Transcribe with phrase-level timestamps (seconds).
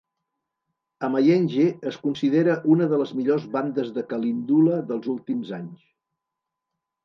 [1.07, 5.89] Amayenge es considera una de les millors bandes de kalindula dels últims vint anys.